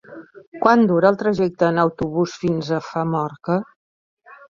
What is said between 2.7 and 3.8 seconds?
a Famorca?